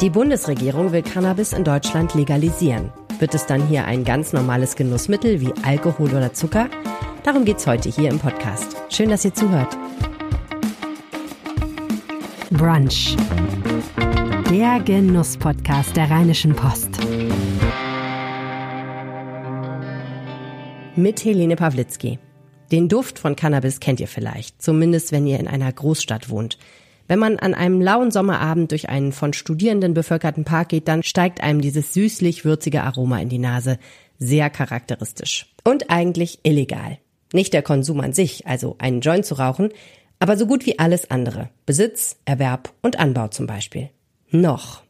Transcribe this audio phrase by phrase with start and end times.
[0.00, 2.92] Die Bundesregierung will Cannabis in Deutschland legalisieren.
[3.20, 6.68] Wird es dann hier ein ganz normales Genussmittel wie Alkohol oder Zucker?
[7.22, 8.76] Darum geht's heute hier im Podcast.
[8.90, 9.78] Schön, dass ihr zuhört.
[12.50, 13.16] Brunch.
[14.50, 16.98] Der Genuss-Podcast der Rheinischen Post.
[20.96, 22.18] Mit Helene Pawlitzki.
[22.72, 26.58] Den Duft von Cannabis kennt ihr vielleicht, zumindest wenn ihr in einer Großstadt wohnt.
[27.06, 31.42] Wenn man an einem lauen Sommerabend durch einen von Studierenden bevölkerten Park geht, dann steigt
[31.42, 33.78] einem dieses süßlich-würzige Aroma in die Nase.
[34.18, 35.52] Sehr charakteristisch.
[35.64, 36.98] Und eigentlich illegal.
[37.32, 39.70] Nicht der Konsum an sich, also einen Joint zu rauchen,
[40.18, 41.50] aber so gut wie alles andere.
[41.66, 43.90] Besitz, Erwerb und Anbau zum Beispiel.
[44.30, 44.82] Noch.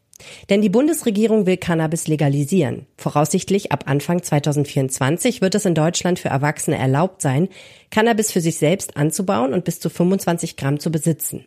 [0.49, 2.85] Denn die Bundesregierung will Cannabis legalisieren.
[2.97, 7.49] Voraussichtlich ab Anfang 2024 wird es in Deutschland für Erwachsene erlaubt sein,
[7.91, 11.45] Cannabis für sich selbst anzubauen und bis zu 25 Gramm zu besitzen.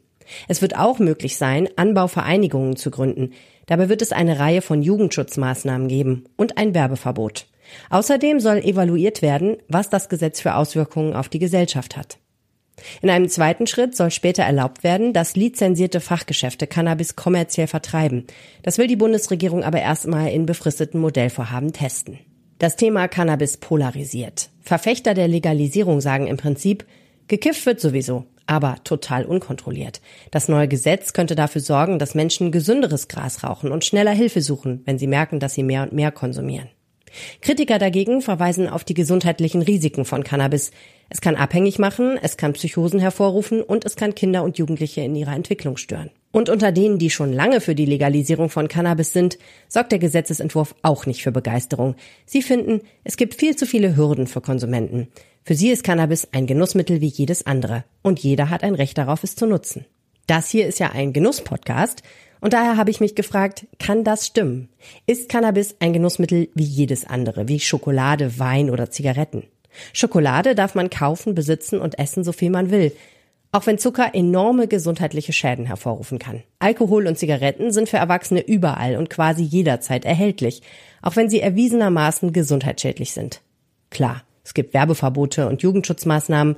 [0.49, 3.33] Es wird auch möglich sein, Anbauvereinigungen zu gründen.
[3.67, 7.47] Dabei wird es eine Reihe von Jugendschutzmaßnahmen geben und ein Werbeverbot.
[7.91, 12.19] Außerdem soll evaluiert werden, was das Gesetz für Auswirkungen auf die Gesellschaft hat.
[13.03, 18.27] In einem zweiten Schritt soll später erlaubt werden, dass lizenzierte Fachgeschäfte Cannabis kommerziell vertreiben.
[18.63, 22.19] Das will die Bundesregierung aber erstmal in befristeten Modellvorhaben testen.
[22.59, 24.51] Das Thema Cannabis polarisiert.
[24.63, 26.87] Verfechter der Legalisierung sagen im Prinzip,
[27.27, 30.01] gekifft wird sowieso aber total unkontrolliert.
[30.31, 34.83] Das neue Gesetz könnte dafür sorgen, dass Menschen gesünderes Gras rauchen und schneller Hilfe suchen,
[34.85, 36.69] wenn sie merken, dass sie mehr und mehr konsumieren.
[37.41, 40.71] Kritiker dagegen verweisen auf die gesundheitlichen Risiken von Cannabis.
[41.09, 45.15] Es kann abhängig machen, es kann Psychosen hervorrufen und es kann Kinder und Jugendliche in
[45.15, 46.11] ihrer Entwicklung stören.
[46.31, 50.75] Und unter denen, die schon lange für die Legalisierung von Cannabis sind, sorgt der Gesetzesentwurf
[50.83, 51.95] auch nicht für Begeisterung.
[52.27, 55.09] Sie finden, es gibt viel zu viele Hürden für Konsumenten.
[55.45, 59.25] Für sie ist Cannabis ein Genussmittel wie jedes andere und jeder hat ein Recht darauf,
[59.25, 59.87] es zu nutzen.
[60.27, 62.03] Das hier ist ja ein Genusspodcast
[62.41, 64.69] und daher habe ich mich gefragt, kann das stimmen?
[65.07, 69.45] Ist Cannabis ein Genussmittel wie jedes andere, wie Schokolade, Wein oder Zigaretten?
[69.95, 72.92] Schokolade darf man kaufen, besitzen und essen, so viel man will.
[73.51, 76.42] Auch wenn Zucker enorme gesundheitliche Schäden hervorrufen kann.
[76.59, 80.63] Alkohol und Zigaretten sind für Erwachsene überall und quasi jederzeit erhältlich,
[81.01, 83.41] auch wenn sie erwiesenermaßen gesundheitsschädlich sind.
[83.91, 86.57] Klar, es gibt Werbeverbote und Jugendschutzmaßnahmen,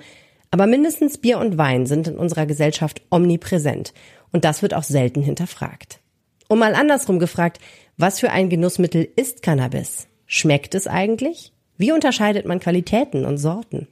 [0.50, 3.92] aber mindestens Bier und Wein sind in unserer Gesellschaft omnipräsent
[4.32, 6.00] und das wird auch selten hinterfragt.
[6.48, 7.60] Und mal andersrum gefragt,
[7.96, 10.08] was für ein Genussmittel ist Cannabis?
[10.26, 11.52] Schmeckt es eigentlich?
[11.76, 13.86] Wie unterscheidet man Qualitäten und Sorten?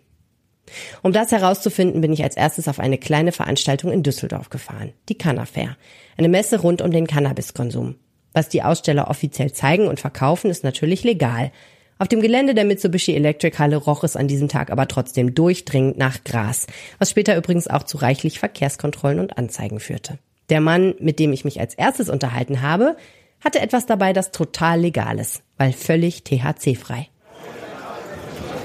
[1.03, 5.19] Um das herauszufinden, bin ich als erstes auf eine kleine Veranstaltung in Düsseldorf gefahren, die
[5.19, 5.77] Cannafair,
[6.17, 7.97] eine Messe rund um den Cannabiskonsum.
[8.33, 11.51] Was die Aussteller offiziell zeigen und verkaufen, ist natürlich legal,
[12.01, 15.99] auf dem Gelände der Mitsubishi Electric Halle roch es an diesem Tag aber trotzdem durchdringend
[15.99, 16.69] nach Gras,
[16.99, 20.19] was später übrigens auch zu reichlich Verkehrskontrollen und Anzeigen führte.
[20.49, 22.97] Der Mann, mit dem ich mich als erstes unterhalten habe,
[23.41, 27.09] hatte etwas dabei, das total legal ist, weil völlig THC-frei.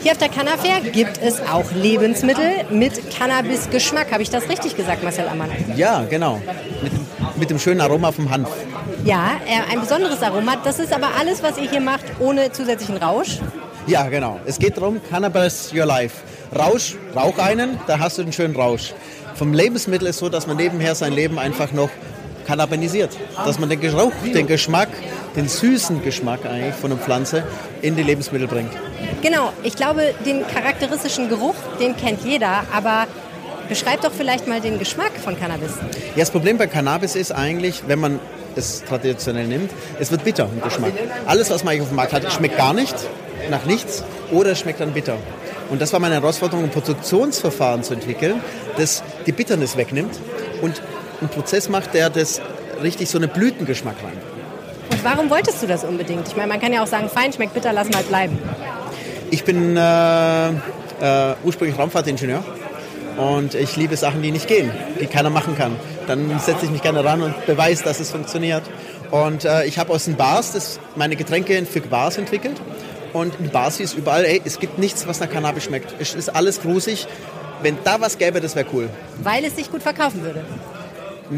[0.04, 4.12] Hier auf der Cannafair gibt es auch Lebensmittel mit Cannabis-Geschmack.
[4.12, 5.50] Habe ich das richtig gesagt, Marcel Ammann?
[5.78, 6.42] Ja, genau.
[6.82, 6.92] Mit,
[7.38, 8.50] mit dem schönen Aroma vom Hanf.
[9.06, 10.58] Ja, äh, ein besonderes Aroma.
[10.62, 13.40] Das ist aber alles, was ihr hier macht, ohne zusätzlichen Rausch.
[13.88, 14.42] Ja, genau.
[14.46, 16.18] Es geht darum, Cannabis Your Life.
[16.54, 18.94] Rausch, rauch einen, da hast du den schönen Rausch.
[19.36, 21.90] Vom Lebensmittel ist so, dass man nebenher sein Leben einfach noch
[22.46, 23.12] kannabinisiert.
[23.46, 24.90] Dass man den Geruch, den Geschmack,
[25.36, 27.44] den süßen Geschmack eigentlich von der Pflanze
[27.82, 28.72] in die Lebensmittel bringt.
[29.22, 33.08] Genau, ich glaube, den charakteristischen Geruch, den kennt jeder, aber
[33.70, 35.72] beschreib doch vielleicht mal den Geschmack von Cannabis.
[36.16, 38.20] Ja, das Problem bei Cannabis ist eigentlich, wenn man
[38.56, 40.92] es traditionell nimmt, es wird bitter im Geschmack.
[41.26, 42.96] Alles, was man eigentlich auf dem Markt hat, schmeckt gar nicht,
[43.50, 45.18] nach nichts oder schmeckt dann bitter.
[45.70, 48.42] Und das war meine Herausforderung, ein Produktionsverfahren zu entwickeln,
[48.78, 50.20] das die Bitternis wegnimmt
[50.62, 50.82] und
[51.20, 52.42] einen Prozess macht, der das
[52.82, 54.18] richtig so einen Blütengeschmack rein.
[54.92, 56.28] Und warum wolltest du das unbedingt?
[56.28, 58.38] Ich meine, man kann ja auch sagen, fein schmeckt bitter, lass mal bleiben.
[59.32, 62.44] Ich bin äh, äh, ursprünglich Raumfahrtingenieur
[63.18, 65.76] und ich liebe Sachen, die nicht gehen, die keiner machen kann.
[66.08, 68.64] Dann setze ich mich gerne ran und beweise, dass es funktioniert.
[69.12, 72.60] Und äh, ich habe aus den Bars das, meine Getränke für Bars entwickelt.
[73.14, 75.94] Und in Bars ist überall, ey, es gibt nichts, was nach Cannabis schmeckt.
[76.00, 77.08] Es ist alles grusig.
[77.62, 78.90] Wenn da was gäbe, das wäre cool.
[79.22, 80.44] Weil es sich gut verkaufen würde.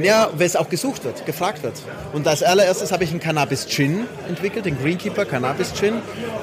[0.01, 1.73] Ja, weil es auch gesucht wird, gefragt wird.
[2.13, 5.95] Und als allererstes habe ich einen Cannabis-Gin entwickelt, den Greenkeeper Cannabis-Gin.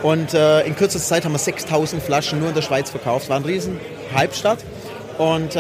[0.03, 3.29] Und äh, in kürzester Zeit haben wir 6000 Flaschen nur in der Schweiz verkauft.
[3.29, 3.81] War ein riesen
[4.15, 4.59] Halbstadt.
[5.19, 5.59] Und äh,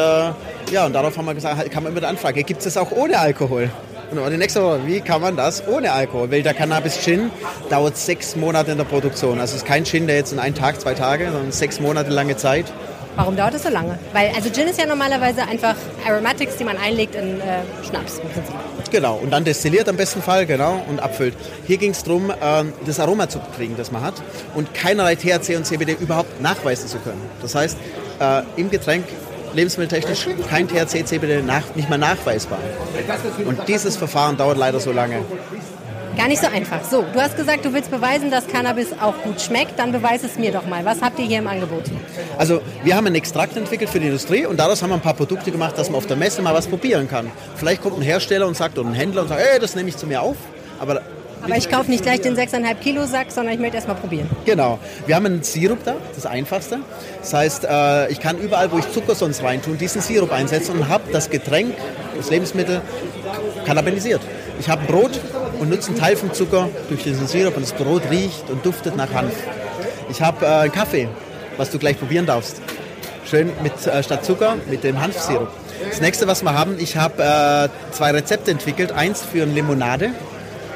[0.70, 2.92] ja, und darauf haben wir gesagt, kann man immer die Anfrage, gibt es das auch
[2.92, 3.70] ohne Alkohol?
[4.10, 6.30] Und dann die nächste Frage, wie kann man das ohne Alkohol?
[6.30, 7.30] Weil der Cannabis-Gin
[7.70, 9.40] dauert sechs Monate in der Produktion.
[9.40, 12.10] Also es ist kein Gin, der jetzt in einen Tag, zwei Tage, sondern sechs Monate
[12.10, 12.66] lange Zeit.
[13.16, 13.98] Warum dauert es so lange?
[14.12, 15.74] Weil, also Gin ist ja normalerweise einfach
[16.06, 18.20] Aromatics, die man einlegt in äh, Schnaps.
[18.90, 21.34] Genau, und dann destilliert am besten Fall, genau, und abfüllt.
[21.66, 24.14] Hier ging es darum, ähm, das Aroma zu kriegen, das man hat
[24.54, 27.20] und keinerlei THC und CBD überhaupt nachweisen zu können.
[27.40, 27.76] Das heißt,
[28.20, 29.04] äh, im Getränk
[29.54, 32.58] lebensmitteltechnisch kein THC, CBD nach, nicht mehr nachweisbar.
[33.44, 35.22] Und dieses Verfahren dauert leider so lange.
[36.16, 36.84] Gar nicht so einfach.
[36.84, 39.78] So, du hast gesagt, du willst beweisen, dass Cannabis auch gut schmeckt.
[39.78, 40.84] Dann beweis es mir doch mal.
[40.84, 41.84] Was habt ihr hier im Angebot?
[42.38, 45.14] Also, wir haben einen Extrakt entwickelt für die Industrie und daraus haben wir ein paar
[45.14, 47.30] Produkte gemacht, dass man auf der Messe mal was probieren kann.
[47.56, 49.96] Vielleicht kommt ein Hersteller und sagt, oder ein Händler und sagt, ey, das nehme ich
[49.96, 50.36] zu mir auf.
[50.80, 51.00] Aber
[51.42, 54.28] aber ich kaufe nicht gleich den 6,5 Kilo Sack, sondern ich möchte erst mal probieren.
[54.44, 54.78] Genau.
[55.06, 56.80] Wir haben einen Sirup da, das Einfachste.
[57.20, 60.88] Das heißt, äh, ich kann überall, wo ich Zucker sonst reintun, diesen Sirup einsetzen und
[60.88, 61.74] habe das Getränk,
[62.16, 62.80] das Lebensmittel
[63.66, 64.20] kannibalisiert.
[64.60, 65.18] Ich habe Brot
[65.58, 68.96] und nutze einen Teil vom Zucker durch diesen Sirup und das Brot riecht und duftet
[68.96, 69.34] nach Hanf.
[70.10, 71.08] Ich habe äh, einen Kaffee,
[71.56, 72.60] was du gleich probieren darfst.
[73.28, 75.48] Schön mit äh, statt Zucker mit dem Hanfsirup.
[75.88, 78.92] Das nächste, was wir haben, ich habe äh, zwei Rezepte entwickelt.
[78.92, 80.10] Eins für eine Limonade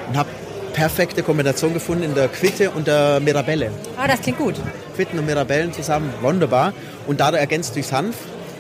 [0.08, 0.28] und habe
[0.76, 3.70] perfekte Kombination gefunden in der Quitte und der Mirabelle.
[3.96, 4.54] Ah, das klingt gut.
[4.94, 6.74] Quitten und Mirabellen zusammen, wunderbar.
[7.06, 8.14] Und dadurch ergänzt durchs Hanf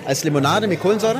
[0.06, 1.18] als Limonade mit Kohlensäure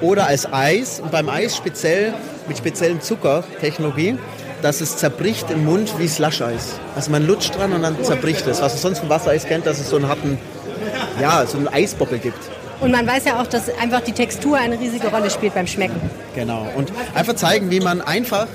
[0.00, 2.12] oder als Eis und beim Eis speziell
[2.48, 4.18] mit speziellen Zuckertechnologie,
[4.62, 6.80] dass es zerbricht im Mund wie Slush-Eis.
[6.96, 8.60] Also man lutscht dran und dann zerbricht es.
[8.60, 10.38] Was man sonst vom Wassereis kennt, dass es so einen harten,
[11.20, 12.40] ja, so einen Eisboppel gibt.
[12.80, 16.00] Und man weiß ja auch, dass einfach die Textur eine riesige Rolle spielt beim Schmecken.
[16.34, 16.66] Genau.
[16.74, 18.48] Und einfach zeigen, wie man einfach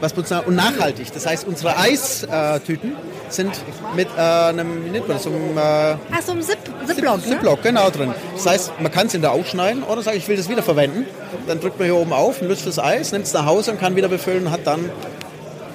[0.00, 1.12] was und nachhaltig.
[1.12, 2.96] Das heißt, unsere Eistüten
[3.28, 3.52] sind
[3.96, 7.20] mit äh, einem, wie nennt man das, so einem, äh, Ach, so einem Zip, Ziplock,
[7.20, 7.70] Zip, Ziplock, ne?
[7.70, 8.14] genau drin.
[8.34, 11.06] Das heißt, man kann es in der aufschneiden oder sagt, ich will das wieder verwenden.
[11.46, 13.96] Dann drückt man hier oben auf, lutscht das Eis, nimmt es nach Hause und kann
[13.96, 14.90] wieder befüllen und hat dann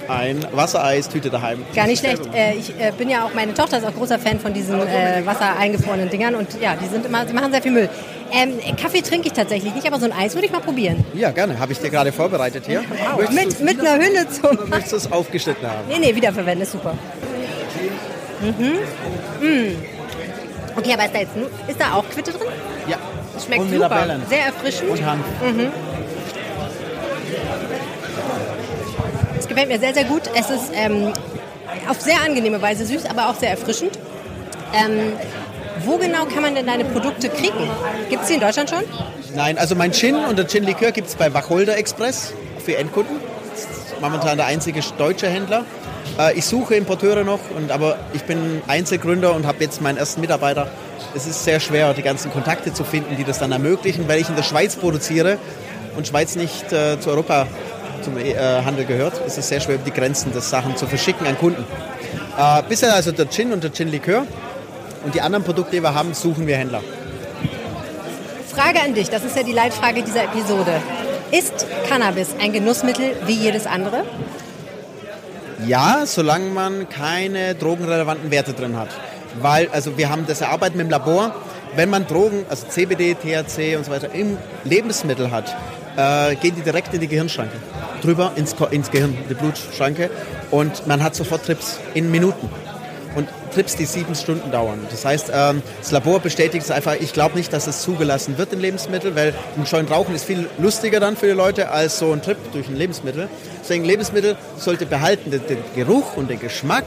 [0.08, 1.64] ein Wassereistüte daheim.
[1.76, 2.22] Gar nicht schlecht.
[2.34, 5.26] Äh, ich äh, bin ja auch, meine Tochter ist auch großer Fan von diesen äh,
[5.26, 7.90] wassereingefrorenen Dingern und ja, die sind immer, sie machen sehr viel Müll.
[8.32, 11.06] Ähm, Kaffee trinke ich tatsächlich nicht, aber so ein Eis würde ich mal probieren.
[11.14, 11.60] Ja, gerne.
[11.60, 12.84] Habe ich dir gerade vorbereitet hier.
[13.16, 13.30] Wow.
[13.30, 14.58] Mit, mit einer Hülle zum.
[14.70, 15.88] Möchtest du es aufgeschnitten haben?
[15.88, 16.96] Nee, nee, wiederverwenden, ist super.
[18.42, 19.48] Mhm.
[19.48, 19.76] Mm.
[20.76, 21.32] Okay, aber ist da, jetzt,
[21.68, 22.48] ist da auch Quitte drin?
[22.88, 22.98] Ja.
[23.34, 24.20] Das schmeckt super.
[24.30, 24.90] Sehr erfrischend.
[24.90, 25.26] Und Hanf.
[25.42, 25.72] Mhm.
[29.44, 30.22] Es gefällt mir sehr, sehr gut.
[30.34, 31.12] Es ist ähm,
[31.90, 34.00] auf sehr angenehme Weise süß, aber auch sehr erfrischend.
[34.74, 35.18] Ähm,
[35.84, 37.69] wo genau kann man denn deine Produkte kriegen?
[38.10, 38.84] Gibt es die in Deutschland schon?
[39.36, 43.18] Nein, also mein Gin und der Gin-Likör gibt es bei Wacholder Express für Endkunden.
[43.51, 45.66] Das ist momentan der einzige deutsche Händler.
[46.18, 50.22] Äh, ich suche Importeure noch, und, aber ich bin Einzelgründer und habe jetzt meinen ersten
[50.22, 50.69] Mitarbeiter.
[51.16, 54.30] Es ist sehr schwer, die ganzen Kontakte zu finden, die das dann ermöglichen, weil ich
[54.30, 55.38] in der Schweiz produziere
[55.98, 57.45] und Schweiz nicht äh, zu Europa
[58.04, 61.38] zum äh, Handel gehört, ist es sehr schwer, die Grenzen des Sachen zu verschicken an
[61.38, 61.66] Kunden.
[62.38, 64.26] Äh, bisher also der Gin und der Gin-Likör.
[65.06, 66.82] Und die anderen Produkte, die wir haben, suchen wir Händler.
[68.48, 70.82] Frage an dich, das ist ja die Leitfrage dieser Episode.
[71.32, 74.04] Ist Cannabis ein Genussmittel wie jedes andere?
[75.66, 78.90] Ja, solange man keine drogenrelevanten Werte drin hat.
[79.42, 81.34] Weil, also wir haben das erarbeitet mit dem Labor.
[81.76, 85.56] Wenn man Drogen, also CBD, THC und so weiter, im Lebensmittel hat,
[85.98, 87.56] äh, gehen die direkt in die Gehirnschranke.
[88.01, 90.10] Drüber ins, ins Gehirn, die Blutschranke.
[90.51, 92.50] Und man hat sofort Trips in Minuten.
[93.16, 94.80] Und Trips, die sieben Stunden dauern.
[94.90, 98.51] Das heißt, ähm, das Labor bestätigt es einfach, ich glaube nicht, dass es zugelassen wird
[98.54, 102.12] in Lebensmitteln, weil ein Joint rauchen ist viel lustiger dann für die Leute als so
[102.12, 103.30] ein Trip durch ein Lebensmittel.
[103.62, 106.85] Deswegen Lebensmittel sollte behalten den, den Geruch und den Geschmack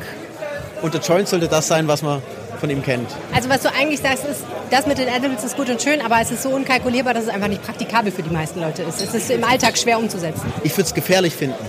[0.82, 2.20] und der Joint sollte das sein, was man
[2.58, 3.08] von ihm kennt.
[3.34, 6.20] Also was du eigentlich sagst, ist, das mit den Edibles ist gut und schön, aber
[6.20, 9.00] es ist so unkalkulierbar, dass es einfach nicht praktikabel für die meisten Leute ist.
[9.00, 10.52] Es ist im Alltag schwer umzusetzen.
[10.64, 11.62] Ich würde es gefährlich finden.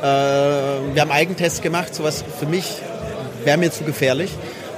[0.00, 2.78] Äh, wir haben Eigentests gemacht, sowas für mich
[3.44, 4.30] wäre mir zu gefährlich.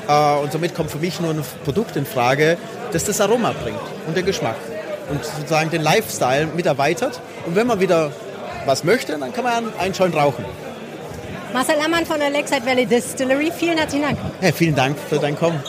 [0.09, 2.59] Äh, und somit kommt für mich nur ein Produkt in Frage,
[2.93, 4.57] das das Aroma bringt und den Geschmack
[5.11, 7.21] und sozusagen den Lifestyle mit erweitert.
[7.47, 8.13] Und wenn man wieder
[8.67, 10.45] was möchte, dann kann man einen Joint rauchen.
[11.53, 14.19] Marcel Ammann von der Lakeside Valley Distillery, vielen herzlichen Dank.
[14.41, 15.63] Ja, vielen Dank für dein Kommen.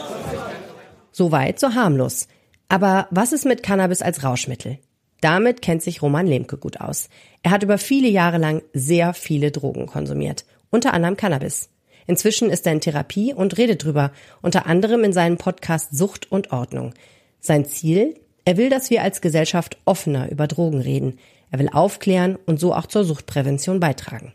[1.17, 2.27] Soweit so harmlos.
[2.67, 4.79] Aber was ist mit Cannabis als Rauschmittel?
[5.21, 7.07] Damit kennt sich Roman Lemke gut aus.
[7.41, 11.69] Er hat über viele Jahre lang sehr viele Drogen konsumiert, unter anderem Cannabis.
[12.05, 16.51] Inzwischen ist er in Therapie und redet drüber, unter anderem in seinem Podcast Sucht und
[16.51, 16.93] Ordnung.
[17.39, 18.15] Sein Ziel?
[18.43, 21.17] Er will, dass wir als Gesellschaft offener über Drogen reden.
[21.49, 24.33] Er will aufklären und so auch zur Suchtprävention beitragen.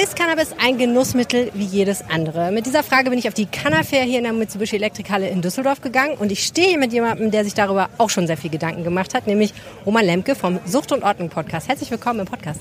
[0.00, 2.52] Ist Cannabis ein Genussmittel wie jedes andere?
[2.52, 5.80] Mit dieser Frage bin ich auf die Cannafair hier in der Mitsubishi Elektrikhalle in Düsseldorf
[5.80, 8.84] gegangen und ich stehe hier mit jemandem, der sich darüber auch schon sehr viel Gedanken
[8.84, 9.52] gemacht hat, nämlich
[9.84, 11.66] Roman Lemke vom Sucht und Ordnung Podcast.
[11.66, 12.60] Herzlich willkommen im Podcast.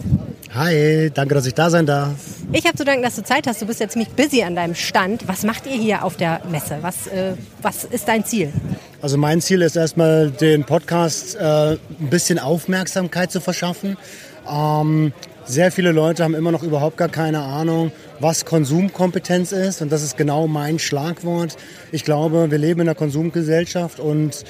[0.55, 2.15] Hi, danke, dass ich da sein darf.
[2.53, 3.61] Ich habe zu danken, dass du Zeit hast.
[3.61, 5.27] Du bist ja ziemlich busy an deinem Stand.
[5.27, 6.79] Was macht ihr hier auf der Messe?
[6.81, 8.51] Was, äh, was ist dein Ziel?
[8.99, 11.79] Also mein Ziel ist erstmal, den Podcast äh, ein
[12.09, 13.95] bisschen Aufmerksamkeit zu verschaffen.
[14.49, 15.13] Ähm,
[15.47, 19.81] sehr viele Leute haben immer noch überhaupt gar keine Ahnung, was Konsumkompetenz ist.
[19.81, 21.55] Und das ist genau mein Schlagwort.
[21.91, 24.43] Ich glaube, wir leben in einer Konsumgesellschaft und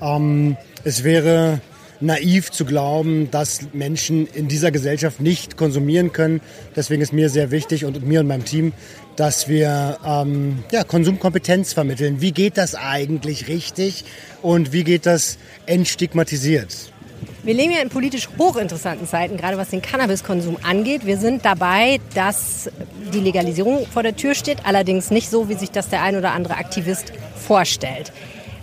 [0.00, 1.60] ähm, es wäre
[2.00, 6.40] naiv zu glauben, dass Menschen in dieser Gesellschaft nicht konsumieren können.
[6.76, 8.72] Deswegen ist mir sehr wichtig und mir und meinem Team,
[9.16, 12.20] dass wir ähm, ja, Konsumkompetenz vermitteln.
[12.20, 14.04] Wie geht das eigentlich richtig
[14.42, 16.93] und wie geht das entstigmatisiert?
[17.42, 21.06] Wir leben ja in politisch hochinteressanten Zeiten, gerade was den Cannabiskonsum angeht.
[21.06, 22.70] Wir sind dabei, dass
[23.12, 26.32] die Legalisierung vor der Tür steht, allerdings nicht so, wie sich das der ein oder
[26.32, 28.12] andere Aktivist vorstellt.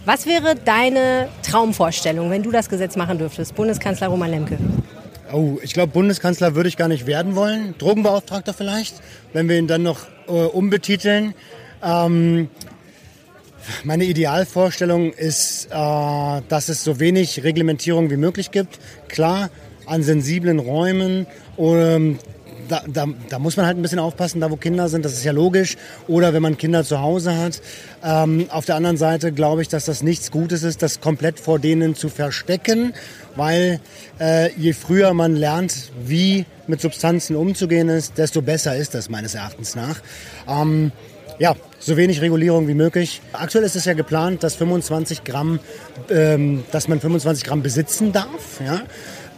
[0.05, 4.57] Was wäre deine Traumvorstellung, wenn du das Gesetz machen dürftest, Bundeskanzler Roman Lemke?
[5.31, 7.75] Oh, ich glaube, Bundeskanzler würde ich gar nicht werden wollen.
[7.77, 8.95] Drogenbeauftragter vielleicht,
[9.31, 11.33] wenn wir ihn dann noch äh, umbetiteln.
[11.83, 12.49] Ähm,
[13.83, 18.79] meine Idealvorstellung ist, äh, dass es so wenig Reglementierung wie möglich gibt.
[19.07, 19.49] Klar,
[19.85, 21.27] an sensiblen Räumen,
[21.57, 22.19] ähm,
[22.67, 25.25] da, da, da, muss man halt ein bisschen aufpassen, da wo Kinder sind, das ist
[25.25, 25.77] ja logisch.
[26.07, 27.61] Oder wenn man Kinder zu Hause hat.
[28.03, 31.59] Ähm, auf der anderen Seite glaube ich, dass das nichts Gutes ist, das komplett vor
[31.59, 32.93] denen zu verstecken,
[33.35, 33.81] weil
[34.19, 39.35] äh, je früher man lernt, wie mit Substanzen umzugehen ist, desto besser ist das meines
[39.35, 40.01] Erachtens nach.
[40.47, 40.93] Ähm,
[41.41, 43.19] ja, so wenig Regulierung wie möglich.
[43.33, 45.59] Aktuell ist es ja geplant, dass 25 Gramm,
[46.11, 48.61] ähm, dass man 25 Gramm besitzen darf.
[48.63, 48.81] Ja?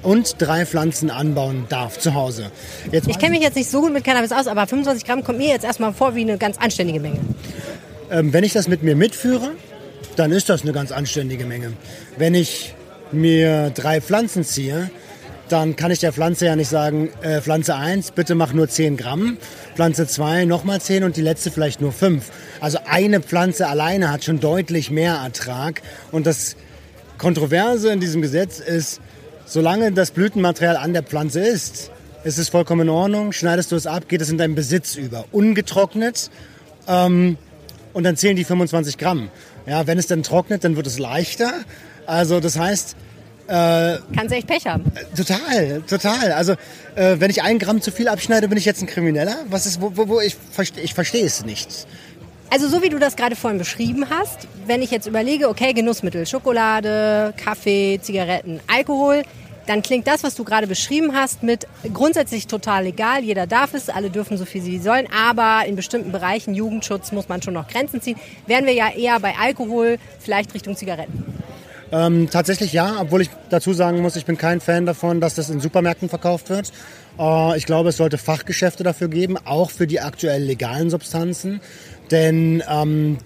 [0.01, 2.51] und drei Pflanzen anbauen darf zu Hause.
[2.91, 5.37] Jetzt ich kenne mich jetzt nicht so gut mit Cannabis aus, aber 25 Gramm kommt
[5.37, 7.21] mir jetzt erstmal vor wie eine ganz anständige Menge.
[8.11, 9.51] Ähm, wenn ich das mit mir mitführe,
[10.17, 11.71] dann ist das eine ganz anständige Menge.
[12.17, 12.75] Wenn ich
[13.13, 14.91] mir drei Pflanzen ziehe,
[15.53, 18.97] dann kann ich der Pflanze ja nicht sagen, äh, Pflanze 1, bitte mach nur 10
[18.97, 19.37] Gramm,
[19.75, 22.29] Pflanze 2 nochmal 10 und die letzte vielleicht nur 5.
[22.59, 25.81] Also eine Pflanze alleine hat schon deutlich mehr Ertrag.
[26.11, 26.55] Und das
[27.17, 28.99] Kontroverse in diesem Gesetz ist,
[29.45, 31.91] Solange das Blütenmaterial an der Pflanze ist,
[32.23, 33.33] ist es vollkommen in Ordnung.
[33.33, 35.25] Schneidest du es ab, geht es in deinen Besitz über.
[35.31, 36.31] Ungetrocknet.
[36.87, 37.37] Ähm,
[37.91, 39.29] und dann zählen die 25 Gramm.
[39.67, 41.51] Ja, wenn es dann trocknet, dann wird es leichter.
[42.05, 42.95] Also das heißt...
[43.47, 44.85] Äh, Kannst du echt Pech haben.
[44.95, 46.31] Äh, total, total.
[46.31, 46.53] Also
[46.95, 49.35] äh, wenn ich ein Gramm zu viel abschneide, bin ich jetzt ein Krimineller?
[49.49, 50.37] Was ist, wo, wo, wo ich,
[50.81, 51.85] ich verstehe es nicht.
[52.49, 56.25] Also so wie du das gerade vorhin beschrieben hast, wenn ich jetzt überlege, okay, Genussmittel,
[56.25, 59.23] Schokolade, Kaffee, Zigaretten, Alkohol,
[59.65, 63.23] dann klingt das, was du gerade beschrieben hast, mit grundsätzlich total legal.
[63.23, 67.29] Jeder darf es, alle dürfen so viel sie sollen, aber in bestimmten Bereichen Jugendschutz muss
[67.29, 68.17] man schon noch Grenzen ziehen.
[68.45, 71.42] Wären wir ja eher bei Alkohol, vielleicht Richtung Zigaretten.
[71.93, 75.51] Ähm, tatsächlich ja, obwohl ich dazu sagen muss, ich bin kein Fan davon, dass das
[75.51, 76.71] in Supermärkten verkauft wird.
[77.19, 81.61] Äh, ich glaube, es sollte Fachgeschäfte dafür geben, auch für die aktuell legalen Substanzen.
[82.09, 83.19] Denn ähm,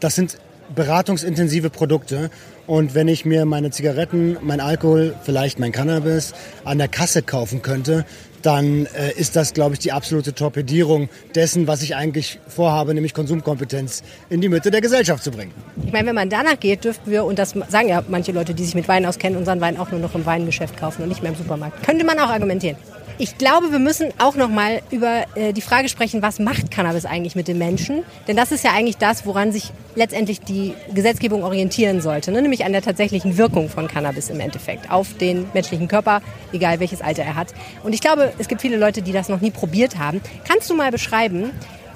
[0.00, 0.38] das sind
[0.74, 2.30] beratungsintensive Produkte.
[2.66, 6.32] Und wenn ich mir meine Zigaretten, mein Alkohol, vielleicht mein Cannabis
[6.64, 8.06] an der Kasse kaufen könnte,
[8.44, 13.14] dann äh, ist das, glaube ich, die absolute Torpedierung dessen, was ich eigentlich vorhabe, nämlich
[13.14, 15.52] Konsumkompetenz in die Mitte der Gesellschaft zu bringen.
[15.84, 18.64] Ich meine, wenn man danach geht, dürften wir, und das sagen ja manche Leute, die
[18.64, 21.32] sich mit Wein auskennen, unseren Wein auch nur noch im Weingeschäft kaufen und nicht mehr
[21.32, 21.82] im Supermarkt.
[21.84, 22.76] Könnte man auch argumentieren.
[23.16, 27.04] Ich glaube, wir müssen auch noch mal über äh, die Frage sprechen, was macht Cannabis
[27.06, 28.02] eigentlich mit den Menschen?
[28.26, 32.42] Denn das ist ja eigentlich das, woran sich letztendlich die Gesetzgebung orientieren sollte, ne?
[32.42, 36.22] nämlich an der tatsächlichen Wirkung von Cannabis im Endeffekt auf den menschlichen Körper,
[36.52, 37.54] egal welches Alter er hat.
[37.84, 40.20] Und ich glaube, es gibt viele Leute, die das noch nie probiert haben.
[40.46, 41.50] Kannst du mal beschreiben,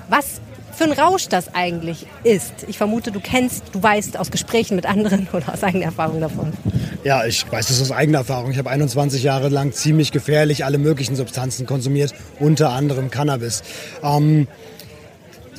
[0.09, 0.41] was
[0.79, 2.53] für ein Rausch das eigentlich ist.
[2.69, 6.53] Ich vermute, du kennst, du weißt aus Gesprächen mit anderen oder aus eigener Erfahrung davon.
[7.05, 8.53] Ja, ich weiß das aus eigener Erfahrung.
[8.53, 13.63] Ich habe 21 Jahre lang ziemlich gefährlich alle möglichen Substanzen konsumiert, unter anderem Cannabis.
[14.03, 14.47] Ähm,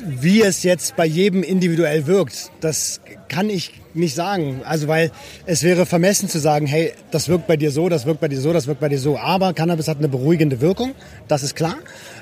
[0.06, 4.62] wie es jetzt bei jedem individuell wirkt, das kann ich nicht sagen.
[4.64, 5.10] Also weil
[5.46, 8.40] es wäre vermessen zu sagen, hey, das wirkt bei dir so, das wirkt bei dir
[8.40, 9.18] so, das wirkt bei dir so.
[9.18, 10.94] Aber Cannabis hat eine beruhigende Wirkung,
[11.28, 11.76] das ist klar.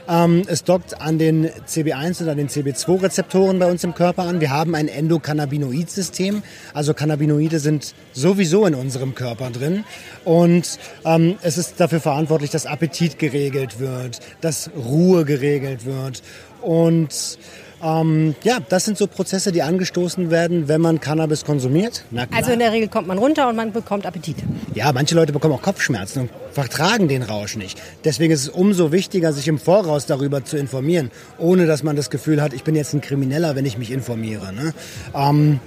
[0.09, 4.41] Ähm, es dockt an den CB1 und an den CB2-Rezeptoren bei uns im Körper an.
[4.41, 6.43] Wir haben ein Endokannabinoid-System.
[6.73, 9.85] Also Cannabinoide sind sowieso in unserem Körper drin.
[10.25, 16.23] Und ähm, es ist dafür verantwortlich, dass Appetit geregelt wird, dass Ruhe geregelt wird.
[16.63, 17.39] Und
[17.83, 22.05] ähm, ja, das sind so Prozesse, die angestoßen werden, wenn man Cannabis konsumiert.
[22.33, 24.37] Also in der Regel kommt man runter und man bekommt Appetit.
[24.75, 27.81] Ja, manche Leute bekommen auch Kopfschmerzen und vertragen den Rausch nicht.
[28.05, 32.11] Deswegen ist es umso wichtiger, sich im Voraus darüber zu informieren, ohne dass man das
[32.11, 34.53] Gefühl hat, ich bin jetzt ein Krimineller, wenn ich mich informiere.
[34.53, 34.75] Ne?
[35.15, 35.61] Ähm,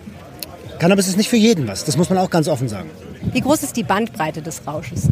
[0.79, 2.89] Cannabis ist nicht für jeden was, das muss man auch ganz offen sagen.
[3.31, 5.09] Wie groß ist die Bandbreite des Rausches?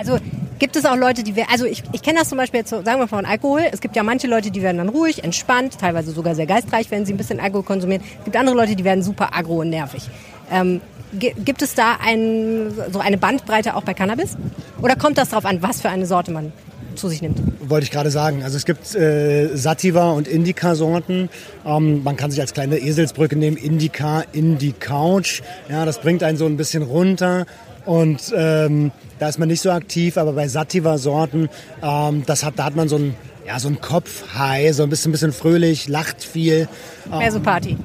[0.00, 0.18] Also
[0.60, 3.08] Gibt es auch Leute, die, also ich, ich kenne das zum Beispiel jetzt, sagen wir
[3.08, 3.62] von Alkohol.
[3.72, 7.06] Es gibt ja manche Leute, die werden dann ruhig, entspannt, teilweise sogar sehr geistreich, wenn
[7.06, 8.02] sie ein bisschen Alkohol konsumieren.
[8.18, 10.10] Es gibt andere Leute, die werden super agro und nervig.
[10.52, 10.82] Ähm,
[11.18, 14.36] gibt es da ein, so eine Bandbreite auch bei Cannabis?
[14.82, 16.52] Oder kommt das darauf an, was für eine Sorte man
[16.94, 17.40] zu sich nimmt?
[17.66, 18.42] Wollte ich gerade sagen.
[18.42, 21.30] Also es gibt äh, Sativa und Indica-Sorten.
[21.64, 25.40] Ähm, man kann sich als kleine Eselsbrücke nehmen, Indica, Indi-Couch.
[25.70, 27.46] Ja, das bringt einen so ein bisschen runter.
[27.90, 31.48] Und ähm, da ist man nicht so aktiv, aber bei Sativa-Sorten,
[31.82, 35.10] ähm, das hat, da hat man so ein, ja, so ein Kopf-High, so ein bisschen,
[35.10, 36.68] bisschen fröhlich, lacht viel.
[37.10, 37.76] Mehr so Party.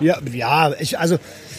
[0.00, 1.18] Ja, ja, ich, also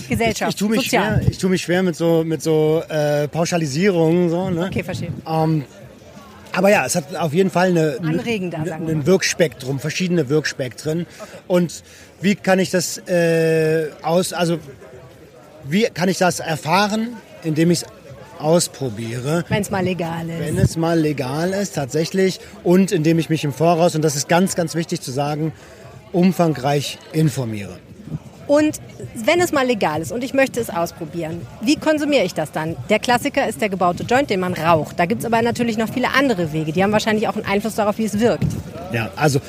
[0.09, 1.21] Gesellschaft, ich, ich tue mich sozial.
[1.21, 4.49] schwer, ich tue mich schwer mit so mit so äh, Pauschalisierungen so.
[4.49, 4.65] Ne?
[4.65, 5.13] Okay, verstehe.
[5.25, 5.63] Ähm,
[6.51, 11.05] aber ja, es hat auf jeden Fall eine, Anregender, eine, ein Wirkspektrum, verschiedene Wirkspektren.
[11.47, 11.83] Und
[12.19, 14.59] wie kann ich das äh, aus, also
[15.63, 17.15] wie kann ich das erfahren,
[17.47, 17.85] indem ich es
[18.39, 19.45] ausprobiere?
[19.49, 20.39] Wenn es mal legal ist.
[20.39, 22.39] Wenn es mal legal ist, tatsächlich.
[22.63, 25.53] Und indem ich mich im Voraus, und das ist ganz, ganz wichtig zu sagen,
[26.11, 27.77] umfangreich informiere.
[28.47, 28.79] Und
[29.13, 32.77] wenn es mal legal ist und ich möchte es ausprobieren, wie konsumiere ich das dann?
[32.89, 34.97] Der Klassiker ist der gebaute Joint, den man raucht.
[34.97, 36.71] Da gibt es aber natürlich noch viele andere Wege.
[36.71, 38.47] Die haben wahrscheinlich auch einen Einfluss darauf, wie es wirkt.
[38.93, 39.41] Ja, also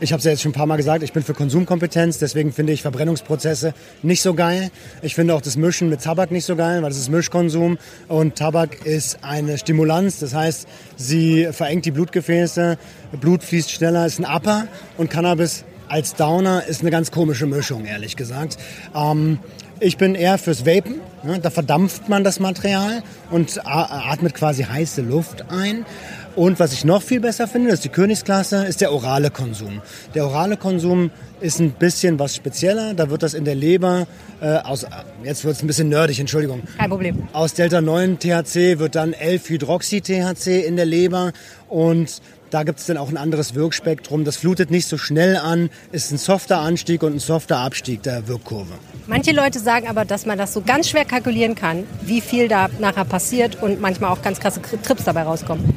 [0.00, 2.52] ich habe es ja jetzt schon ein paar Mal gesagt, ich bin für Konsumkompetenz, deswegen
[2.52, 4.70] finde ich Verbrennungsprozesse nicht so geil.
[5.02, 8.36] Ich finde auch das Mischen mit Tabak nicht so geil, weil das ist Mischkonsum und
[8.36, 12.78] Tabak ist eine Stimulanz, das heißt, sie verengt die Blutgefäße,
[13.20, 17.86] Blut fließt schneller, ist ein Upper und Cannabis als Downer ist eine ganz komische Mischung,
[17.86, 18.58] ehrlich gesagt.
[18.94, 19.38] Ähm,
[19.80, 20.96] ich bin eher fürs Vapen.
[21.22, 21.38] Ne?
[21.40, 25.86] Da verdampft man das Material und atmet quasi heiße Luft ein.
[26.36, 29.82] Und was ich noch viel besser finde, das ist die Königsklasse, ist der orale Konsum.
[30.14, 32.94] Der orale Konsum ist ein bisschen was spezieller.
[32.94, 34.06] Da wird das in der Leber
[34.40, 34.86] äh, aus,
[35.24, 36.62] jetzt wird es ein bisschen nerdig, Entschuldigung.
[36.76, 37.28] Kein Problem.
[37.32, 41.32] Aus Delta 9 THC wird dann 11 Hydroxy THC in der Leber
[41.68, 42.20] und
[42.50, 44.24] da gibt es dann auch ein anderes Wirkspektrum.
[44.24, 48.26] Das flutet nicht so schnell an, ist ein softer Anstieg und ein softer Abstieg der
[48.26, 48.72] Wirkkurve.
[49.06, 52.68] Manche Leute sagen aber, dass man das so ganz schwer kalkulieren kann, wie viel da
[52.78, 55.74] nachher passiert und manchmal auch ganz krasse Trips dabei rauskommen.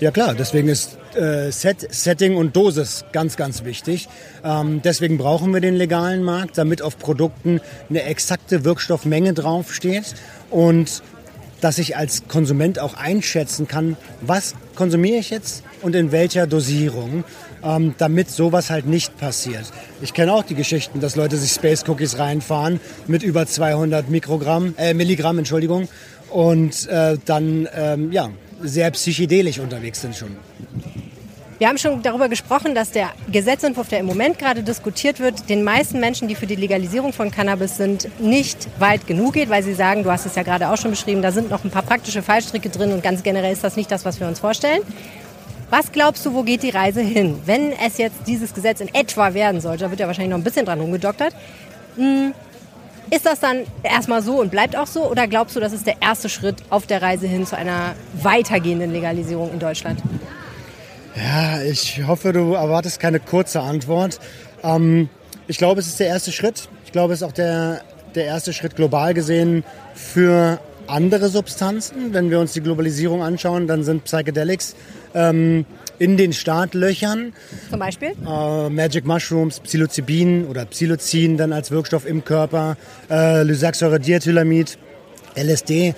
[0.00, 4.08] Ja klar, deswegen ist äh, Set, Setting und Dosis ganz, ganz wichtig.
[4.44, 10.14] Ähm, deswegen brauchen wir den legalen Markt, damit auf Produkten eine exakte Wirkstoffmenge draufsteht
[10.50, 11.02] und
[11.60, 17.24] dass ich als Konsument auch einschätzen kann, was konsumiere ich jetzt und in welcher Dosierung,
[17.62, 19.64] ähm, damit sowas halt nicht passiert.
[20.02, 24.74] Ich kenne auch die Geschichten, dass Leute sich Space Cookies reinfahren mit über 200 Mikrogramm,
[24.76, 25.88] äh, Milligramm, Entschuldigung,
[26.30, 28.28] und äh, dann ähm, ja,
[28.62, 30.36] sehr psychedelisch unterwegs sind schon.
[31.58, 35.62] Wir haben schon darüber gesprochen, dass der Gesetzentwurf, der im Moment gerade diskutiert wird, den
[35.62, 39.74] meisten Menschen, die für die Legalisierung von Cannabis sind, nicht weit genug geht, weil sie
[39.74, 42.22] sagen, du hast es ja gerade auch schon beschrieben, da sind noch ein paar praktische
[42.22, 44.82] Fallstricke drin und ganz generell ist das nicht das, was wir uns vorstellen.
[45.70, 47.38] Was glaubst du, wo geht die Reise hin?
[47.46, 50.44] Wenn es jetzt dieses Gesetz in etwa werden sollte, da wird ja wahrscheinlich noch ein
[50.44, 51.34] bisschen dran rumgedoktert.
[51.96, 52.34] Hm,
[53.14, 55.08] ist das dann erstmal so und bleibt auch so?
[55.10, 58.92] Oder glaubst du, das ist der erste Schritt auf der Reise hin zu einer weitergehenden
[58.92, 60.00] Legalisierung in Deutschland?
[61.16, 64.18] Ja, ich hoffe, du erwartest keine kurze Antwort.
[64.62, 65.08] Ähm,
[65.46, 66.68] ich glaube, es ist der erste Schritt.
[66.84, 67.82] Ich glaube, es ist auch der,
[68.14, 72.12] der erste Schritt global gesehen für andere Substanzen.
[72.12, 74.74] Wenn wir uns die Globalisierung anschauen, dann sind Psychedelics
[75.14, 75.66] ähm,
[75.98, 77.32] in den Startlöchern.
[77.70, 78.12] Zum Beispiel?
[78.26, 82.76] Äh, Magic Mushrooms, Psilocybin oder Psilocin dann als Wirkstoff im Körper,
[83.10, 84.78] äh, Lysaxsäure-Diethylamid,
[85.36, 85.94] LSD.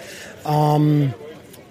[0.47, 1.15] Ähm,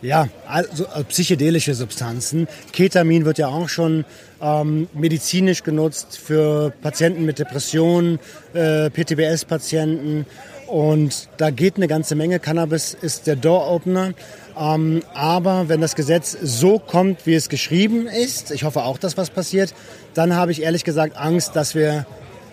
[0.02, 2.48] ja, also äh, psychedelische Substanzen.
[2.72, 4.06] Ketamin wird ja auch schon
[4.42, 8.20] ähm, medizinisch genutzt für Patienten mit Depressionen,
[8.54, 10.26] äh, PTBS-Patienten.
[10.68, 12.40] Und da geht eine ganze Menge.
[12.40, 14.14] Cannabis ist der Door-Opener.
[14.58, 19.18] Ähm, aber wenn das Gesetz so kommt, wie es geschrieben ist, ich hoffe auch, dass
[19.18, 19.74] was passiert,
[20.14, 22.06] dann habe ich ehrlich gesagt Angst, dass wir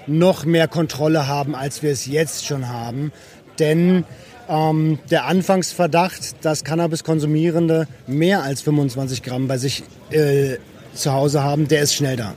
[0.07, 3.13] noch mehr Kontrolle haben, als wir es jetzt schon haben.
[3.59, 4.05] Denn
[4.49, 10.57] ähm, der Anfangsverdacht, dass Cannabis-Konsumierende mehr als 25 Gramm bei sich äh,
[10.95, 12.35] zu Hause haben, der ist schnell da.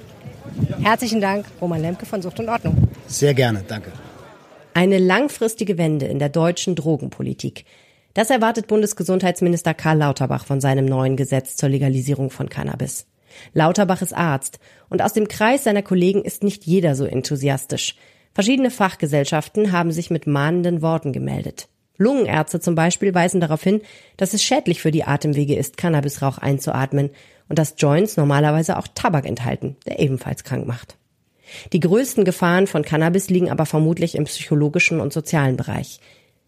[0.81, 2.87] Herzlichen Dank, Roman Lemke von Sucht und Ordnung.
[3.07, 3.91] Sehr gerne, danke.
[4.77, 7.63] Eine langfristige Wende in der deutschen Drogenpolitik.
[8.13, 13.07] Das erwartet Bundesgesundheitsminister Karl Lauterbach von seinem neuen Gesetz zur Legalisierung von Cannabis.
[13.53, 14.59] Lauterbach ist Arzt
[14.89, 17.95] und aus dem Kreis seiner Kollegen ist nicht jeder so enthusiastisch.
[18.33, 21.69] Verschiedene Fachgesellschaften haben sich mit mahnenden Worten gemeldet.
[21.97, 23.79] Lungenärzte zum Beispiel weisen darauf hin,
[24.17, 27.11] dass es schädlich für die Atemwege ist, Cannabisrauch einzuatmen
[27.47, 30.97] und dass Joints normalerweise auch Tabak enthalten, der ebenfalls krank macht.
[31.73, 35.99] Die größten Gefahren von Cannabis liegen aber vermutlich im psychologischen und sozialen Bereich.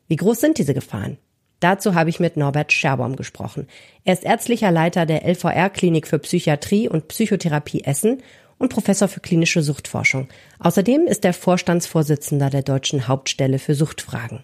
[0.07, 1.17] Wie groß sind diese Gefahren?
[1.59, 3.67] Dazu habe ich mit Norbert Scherbaum gesprochen.
[4.03, 8.21] Er ist ärztlicher Leiter der LVR-Klinik für Psychiatrie und Psychotherapie Essen
[8.59, 10.27] und Professor für klinische Suchtforschung.
[10.59, 14.43] Außerdem ist er Vorstandsvorsitzender der Deutschen Hauptstelle für Suchtfragen.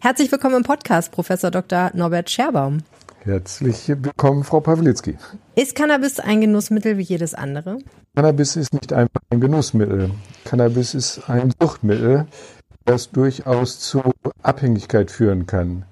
[0.00, 1.90] Herzlich willkommen im Podcast, Professor Dr.
[1.94, 2.78] Norbert Scherbaum.
[3.26, 5.16] Herzlich willkommen, Frau Pawlitzki.
[5.56, 7.78] Ist Cannabis ein Genussmittel wie jedes andere?
[8.14, 10.12] Cannabis ist nicht einfach ein Genussmittel.
[10.44, 12.26] Cannabis ist ein Suchtmittel,
[12.84, 14.00] das durchaus zu
[14.44, 15.86] Abhängigkeit führen kann.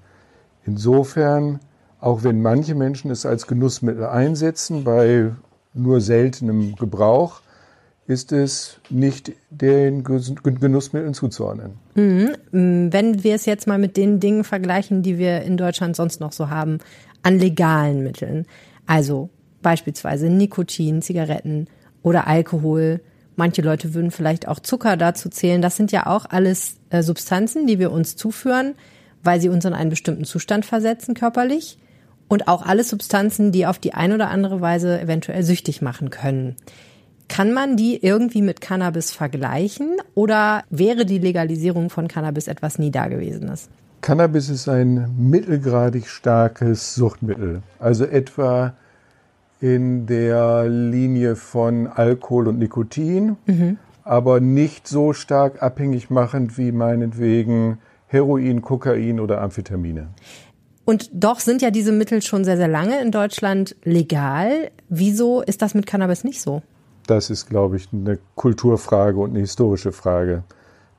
[0.65, 1.59] Insofern,
[1.99, 5.33] auch wenn manche Menschen es als Genussmittel einsetzen, bei
[5.73, 7.41] nur seltenem Gebrauch,
[8.07, 11.73] ist es nicht den Genussmitteln zuzuordnen.
[11.95, 12.35] Mhm.
[12.91, 16.31] Wenn wir es jetzt mal mit den Dingen vergleichen, die wir in Deutschland sonst noch
[16.31, 16.77] so haben,
[17.25, 18.45] an legalen Mitteln,
[18.85, 19.29] also
[19.63, 21.67] beispielsweise Nikotin, Zigaretten
[22.03, 23.01] oder Alkohol,
[23.35, 27.65] manche Leute würden vielleicht auch Zucker dazu zählen, das sind ja auch alles äh, Substanzen,
[27.65, 28.75] die wir uns zuführen,
[29.23, 31.79] weil sie uns in einen bestimmten Zustand versetzen körperlich
[32.27, 36.55] und auch alle Substanzen, die auf die eine oder andere Weise eventuell süchtig machen können.
[37.27, 42.91] Kann man die irgendwie mit Cannabis vergleichen oder wäre die Legalisierung von Cannabis etwas nie
[42.91, 43.69] Dagewesenes?
[44.01, 48.73] Cannabis ist ein mittelgradig starkes Suchtmittel, also etwa
[49.59, 53.77] in der Linie von Alkohol und Nikotin, mhm.
[54.03, 60.09] aber nicht so stark abhängig machend wie meinetwegen Heroin, Kokain oder Amphetamine.
[60.85, 64.69] Und doch sind ja diese Mittel schon sehr, sehr lange in Deutschland legal.
[64.87, 66.61] Wieso ist das mit Cannabis nicht so?
[67.07, 70.43] Das ist, glaube ich, eine Kulturfrage und eine historische Frage.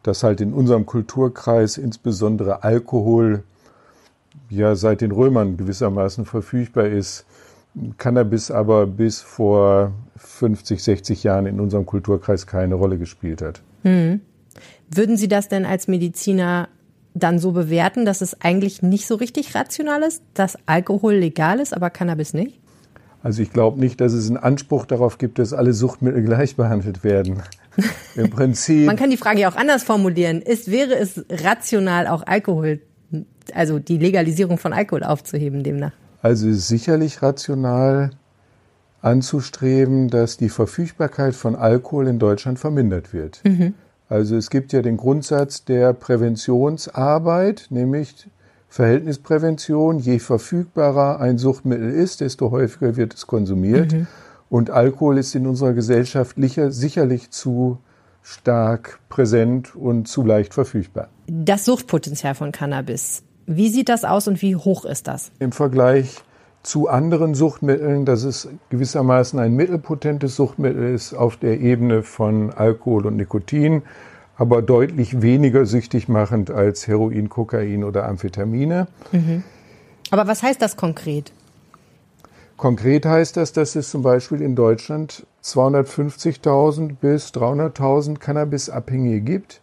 [0.07, 3.43] Dass halt in unserem Kulturkreis insbesondere Alkohol
[4.49, 7.27] ja seit den Römern gewissermaßen verfügbar ist,
[7.99, 13.63] Cannabis aber bis vor 50, 60 Jahren in unserem Kulturkreis keine Rolle gespielt hat.
[13.83, 14.21] Hm.
[14.89, 16.69] Würden Sie das denn als Mediziner
[17.15, 21.75] dann so bewerten, dass es eigentlich nicht so richtig rational ist, dass Alkohol legal ist,
[21.75, 22.61] aber Cannabis nicht?
[23.27, 27.03] Also ich glaube nicht, dass es einen Anspruch darauf gibt, dass alle Suchtmittel gleich behandelt
[27.03, 27.43] werden.
[28.15, 28.87] Im Prinzip.
[28.87, 30.41] Man kann die Frage ja auch anders formulieren.
[30.41, 32.83] Ist, wäre es rational, auch Alkohol,
[33.53, 35.91] also die Legalisierung von Alkohol aufzuheben demnach?
[36.23, 38.11] Also ist sicherlich rational
[39.03, 43.41] anzustreben, dass die Verfügbarkeit von Alkohol in Deutschland vermindert wird.
[43.43, 43.75] Mhm.
[44.09, 48.29] Also es gibt ja den Grundsatz der Präventionsarbeit, nämlich
[48.69, 49.99] Verhältnisprävention.
[49.99, 53.93] Je verfügbarer ein Suchtmittel ist, desto häufiger wird es konsumiert.
[53.93, 54.07] Mhm.
[54.49, 57.79] Und Alkohol ist in unserer Gesellschaft sicherlich zu
[58.23, 61.09] stark präsent und zu leicht verfügbar.
[61.29, 65.31] Das Suchtpotenzial von Cannabis, wie sieht das aus und wie hoch ist das?
[65.39, 66.23] Im Vergleich
[66.65, 73.07] zu anderen Suchtmitteln, dass es gewissermaßen ein mittelpotentes Suchtmittel ist auf der Ebene von Alkohol
[73.07, 73.83] und Nikotin,
[74.37, 78.87] aber deutlich weniger süchtig machend als Heroin, Kokain oder Amphetamine.
[79.13, 79.43] Mhm.
[80.11, 81.33] Aber was heißt das konkret?
[82.57, 89.61] Konkret heißt das, dass es zum Beispiel in Deutschland 250.000 bis 300.000 Cannabisabhängige gibt,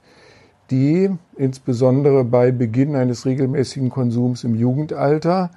[0.70, 5.52] die insbesondere bei Beginn eines regelmäßigen Konsums im Jugendalter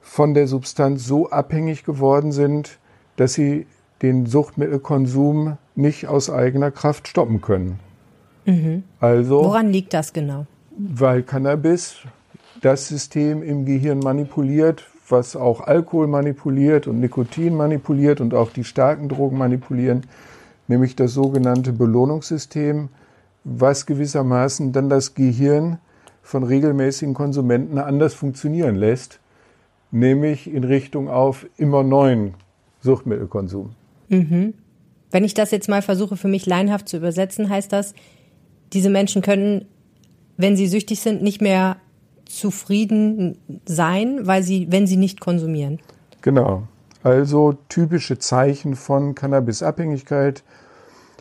[0.00, 2.78] von der Substanz so abhängig geworden sind,
[3.16, 3.66] dass sie
[4.00, 7.80] den Suchtmittelkonsum nicht aus eigener Kraft stoppen können.
[8.48, 8.84] Mhm.
[8.98, 10.46] Also, Woran liegt das genau?
[10.76, 11.96] Weil Cannabis
[12.62, 18.64] das System im Gehirn manipuliert, was auch Alkohol manipuliert und Nikotin manipuliert und auch die
[18.64, 20.06] starken Drogen manipulieren,
[20.66, 22.88] nämlich das sogenannte Belohnungssystem,
[23.44, 25.78] was gewissermaßen dann das Gehirn
[26.22, 29.20] von regelmäßigen Konsumenten anders funktionieren lässt,
[29.90, 32.34] nämlich in Richtung auf immer neuen
[32.80, 33.70] Suchtmittelkonsum.
[34.08, 34.54] Mhm.
[35.10, 37.94] Wenn ich das jetzt mal versuche für mich leinhaft zu übersetzen, heißt das,
[38.72, 39.64] diese Menschen können,
[40.36, 41.76] wenn sie süchtig sind, nicht mehr
[42.24, 45.80] zufrieden sein, weil sie, wenn sie nicht konsumieren.
[46.22, 46.64] Genau.
[47.02, 50.42] Also typische Zeichen von Cannabisabhängigkeit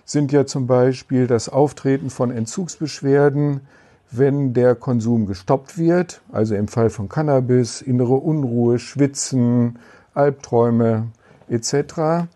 [0.06, 3.62] sind ja zum Beispiel das Auftreten von Entzugsbeschwerden,
[4.10, 9.80] wenn der Konsum gestoppt wird, also im Fall von Cannabis, innere Unruhe, Schwitzen,
[10.14, 11.08] Albträume
[11.50, 12.28] etc.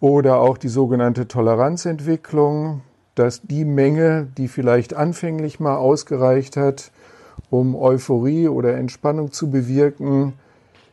[0.00, 2.82] Oder auch die sogenannte Toleranzentwicklung,
[3.16, 6.92] dass die Menge, die vielleicht anfänglich mal ausgereicht hat,
[7.50, 10.34] um Euphorie oder Entspannung zu bewirken,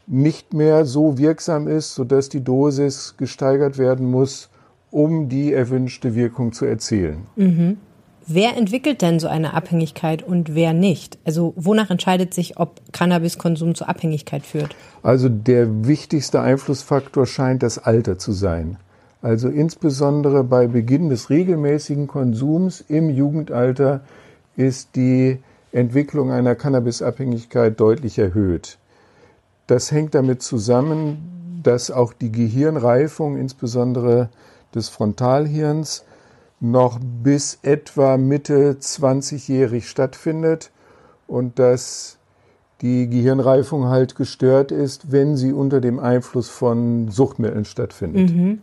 [0.08, 4.50] nicht mehr so wirksam ist, sodass die Dosis gesteigert werden muss,
[4.90, 7.28] um die erwünschte Wirkung zu erzielen.
[7.36, 7.78] Mhm.
[8.26, 11.18] Wer entwickelt denn so eine Abhängigkeit und wer nicht?
[11.26, 14.76] Also wonach entscheidet sich, ob Cannabiskonsum zur Abhängigkeit führt?
[15.02, 18.78] Also der wichtigste Einflussfaktor scheint das Alter zu sein.
[19.24, 24.02] Also insbesondere bei Beginn des regelmäßigen Konsums im Jugendalter
[24.58, 25.40] ist die
[25.72, 28.78] Entwicklung einer Cannabisabhängigkeit deutlich erhöht.
[29.66, 34.28] Das hängt damit zusammen, dass auch die Gehirnreifung, insbesondere
[34.76, 36.04] des Frontalhirns,
[36.60, 40.70] noch bis etwa Mitte 20-jährig stattfindet
[41.28, 42.18] und dass
[42.82, 48.36] die Gehirnreifung halt gestört ist, wenn sie unter dem Einfluss von Suchtmitteln stattfindet.
[48.36, 48.60] Mhm.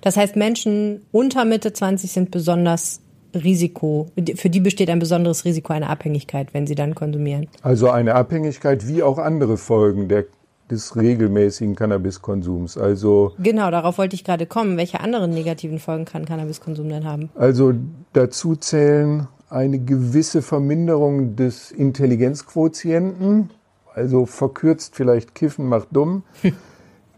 [0.00, 3.00] Das heißt, Menschen unter Mitte 20 sind besonders
[3.34, 7.48] Risiko, für die besteht ein besonderes Risiko einer Abhängigkeit, wenn sie dann konsumieren.
[7.62, 10.26] Also eine Abhängigkeit wie auch andere Folgen der,
[10.70, 12.76] des regelmäßigen Cannabiskonsums.
[12.76, 14.76] Also genau, darauf wollte ich gerade kommen.
[14.76, 17.30] Welche anderen negativen Folgen kann Cannabiskonsum denn haben?
[17.34, 17.72] Also
[18.12, 23.50] dazu zählen eine gewisse Verminderung des Intelligenzquotienten,
[23.94, 26.24] also verkürzt vielleicht Kiffen macht dumm.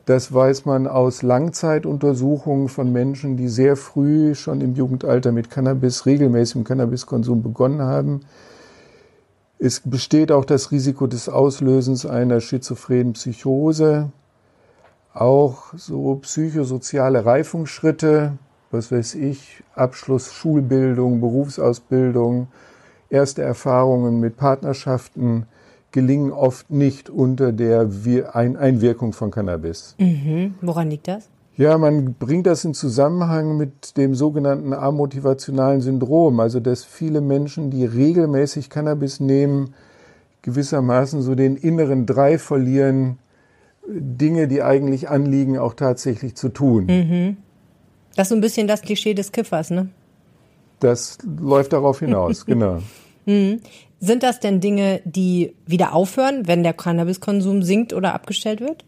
[0.07, 6.05] Das weiß man aus Langzeituntersuchungen von Menschen, die sehr früh schon im Jugendalter mit Cannabis,
[6.05, 8.21] regelmäßigem Cannabiskonsum begonnen haben.
[9.59, 14.11] Es besteht auch das Risiko des Auslösens einer schizophrenen Psychose,
[15.15, 18.33] auch so psychosoziale Reifungsschritte,
[18.71, 22.49] was weiß ich, Abschluss Schulbildung, Berufsausbildung,
[23.09, 25.47] erste Erfahrungen mit Partnerschaften,
[25.95, 27.89] gelingen oft nicht unter der
[28.35, 29.95] Einwirkung von Cannabis.
[29.99, 30.55] Mhm.
[30.61, 31.29] Woran liegt das?
[31.57, 37.71] Ja, man bringt das in Zusammenhang mit dem sogenannten amotivationalen Syndrom, also dass viele Menschen,
[37.71, 39.73] die regelmäßig Cannabis nehmen,
[40.43, 43.21] gewissermaßen so den inneren Drei verlieren,
[43.87, 46.87] Dinge, die eigentlich anliegen, auch tatsächlich zu tun.
[46.87, 47.37] Mhm.
[48.17, 49.91] Das ist so ein bisschen das Klischee des Kiffers, ne?
[50.81, 52.81] Das läuft darauf hinaus, genau.
[53.27, 53.61] Mhm.
[54.05, 58.85] Sind das denn Dinge, die wieder aufhören, wenn der Cannabiskonsum sinkt oder abgestellt wird?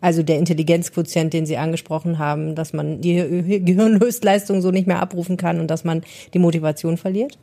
[0.00, 5.36] Also der Intelligenzquotient, den Sie angesprochen haben, dass man die Gehirnhöchstleistung so nicht mehr abrufen
[5.36, 6.02] kann und dass man
[6.34, 7.38] die Motivation verliert?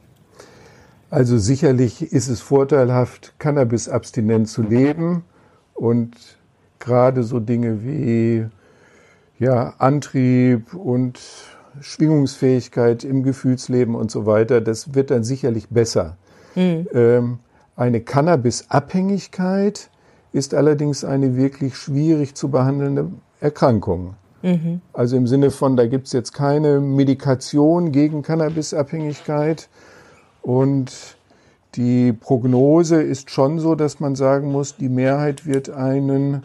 [1.10, 5.24] Also sicherlich ist es vorteilhaft, Cannabis-abstinent zu leben
[5.74, 6.12] und
[6.80, 8.48] gerade so Dinge wie
[9.40, 11.22] ja, Antrieb und
[11.80, 16.18] Schwingungsfähigkeit im Gefühlsleben und so weiter, das wird dann sicherlich besser.
[16.56, 16.88] Mhm.
[16.94, 17.40] Ähm,
[17.76, 19.90] eine Cannabis-Abhängigkeit
[20.34, 24.16] ist allerdings eine wirklich schwierig zu behandelnde Erkrankung.
[24.44, 24.82] Mhm.
[24.94, 29.70] Also im Sinne von, da gibt es jetzt keine Medikation gegen Cannabisabhängigkeit.
[30.42, 31.18] Und
[31.76, 36.44] die Prognose ist schon so, dass man sagen muss, die Mehrheit wird einen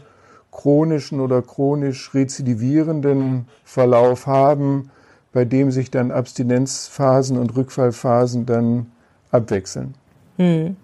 [0.53, 4.91] chronischen oder chronisch rezidivierenden Verlauf haben,
[5.33, 8.87] bei dem sich dann Abstinenzphasen und Rückfallphasen dann
[9.31, 9.95] abwechseln.
[10.37, 10.77] Hm.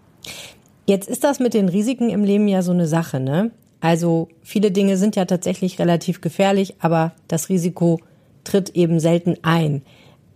[0.86, 3.50] Jetzt ist das mit den Risiken im Leben ja so eine Sache, ne?
[3.80, 8.00] Also viele Dinge sind ja tatsächlich relativ gefährlich, aber das Risiko
[8.44, 9.82] tritt eben selten ein.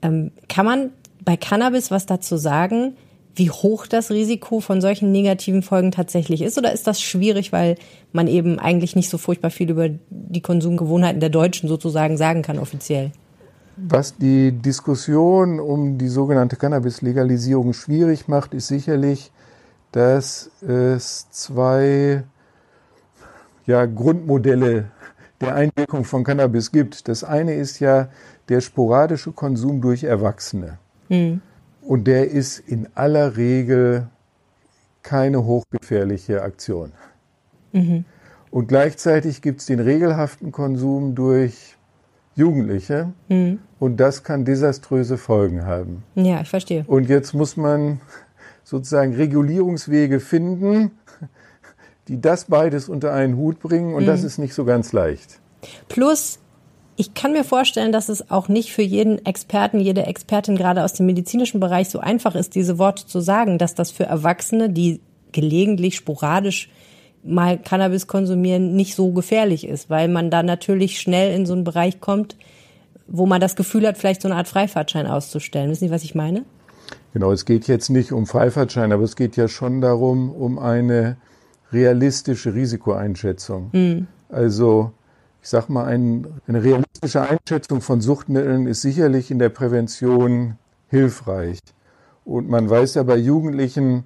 [0.03, 0.91] Ähm, kann man
[1.25, 2.97] bei Cannabis was dazu sagen,
[3.37, 6.57] wie hoch das Risiko von solchen negativen Folgen tatsächlich ist?
[6.57, 7.77] Oder ist das schwierig, weil
[8.13, 12.59] man eben eigentlich nicht so furchtbar viel über die Konsumgewohnheiten der Deutschen sozusagen sagen kann
[12.59, 13.13] offiziell?
[13.77, 19.31] Was die Diskussion um die sogenannte Cannabis-Legalisierung schwierig macht, ist sicherlich,
[19.93, 22.25] dass es zwei
[23.67, 24.87] ja, Grundmodelle
[25.43, 27.09] der Einwirkung von Cannabis gibt.
[27.09, 28.09] Das eine ist ja
[28.49, 30.79] der sporadische Konsum durch Erwachsene.
[31.11, 31.43] Mhm.
[31.83, 34.09] Und der ist in aller Regel
[35.03, 36.93] keine hochgefährliche Aktion.
[37.73, 38.05] Mhm.
[38.51, 41.76] Und gleichzeitig gibt es den regelhaften Konsum durch
[42.37, 43.13] Jugendliche.
[43.29, 43.59] Mhm.
[43.81, 46.05] Und das kann desaströse Folgen haben.
[46.15, 46.85] Ja, ich verstehe.
[46.87, 48.01] Und jetzt muss man
[48.63, 50.93] sozusagen Regulierungswege finden,
[52.09, 53.95] die das beides unter einen Hut bringen.
[53.95, 54.07] Und mhm.
[54.07, 55.41] das ist nicht so ganz leicht.
[55.89, 56.39] Plus,
[56.97, 60.93] ich kann mir vorstellen, dass es auch nicht für jeden Experten, jede Expertin gerade aus
[60.93, 65.01] dem medizinischen Bereich so einfach ist, diese Worte zu sagen, dass das für Erwachsene, die
[65.33, 66.71] gelegentlich sporadisch
[67.27, 71.65] mal Cannabis konsumieren nicht so gefährlich ist, weil man da natürlich schnell in so einen
[71.65, 72.37] Bereich kommt,
[73.07, 75.71] wo man das Gefühl hat, vielleicht so eine Art Freifahrtschein auszustellen.
[75.71, 76.45] Wissen Sie, was ich meine?
[77.13, 81.17] Genau, es geht jetzt nicht um Freifahrtschein, aber es geht ja schon darum, um eine
[81.73, 83.71] realistische Risikoeinschätzung.
[83.73, 84.07] Mhm.
[84.29, 84.93] Also,
[85.43, 90.59] ich sag mal, ein, eine realistische Einschätzung von Suchtmitteln ist sicherlich in der Prävention
[90.89, 91.59] hilfreich.
[92.25, 94.05] Und man weiß ja bei Jugendlichen,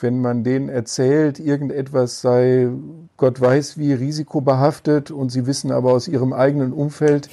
[0.00, 2.68] wenn man denen erzählt, irgendetwas sei
[3.16, 7.28] Gott weiß wie risikobehaftet und sie wissen aber aus ihrem eigenen Umfeld,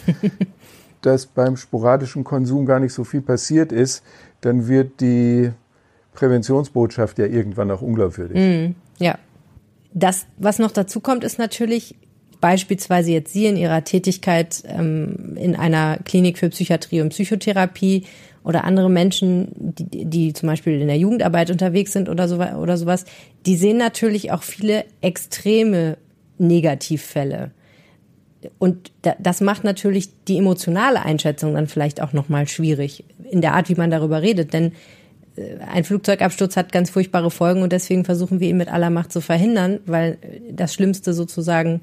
[1.02, 4.04] dass beim sporadischen Konsum gar nicht so viel passiert ist,
[4.42, 5.52] dann wird die
[6.14, 8.38] Präventionsbotschaft ja irgendwann auch unglaubwürdig.
[8.38, 9.18] Mm, ja.
[9.94, 11.96] Das, was noch dazu kommt, ist natürlich
[12.44, 18.06] beispielsweise jetzt Sie in Ihrer Tätigkeit ähm, in einer Klinik für Psychiatrie und Psychotherapie
[18.44, 22.78] oder andere Menschen, die, die zum Beispiel in der Jugendarbeit unterwegs sind oder, so, oder
[22.78, 23.06] sowas,
[23.46, 25.98] die sehen natürlich auch viele extreme
[26.38, 27.52] Negativfälle.
[28.60, 33.70] Und das macht natürlich die emotionale Einschätzung dann vielleicht auch nochmal schwierig in der Art,
[33.70, 34.52] wie man darüber redet.
[34.52, 34.74] Denn
[35.72, 39.22] ein Flugzeugabsturz hat ganz furchtbare Folgen und deswegen versuchen wir ihn mit aller Macht zu
[39.22, 40.18] verhindern, weil
[40.52, 41.82] das Schlimmste sozusagen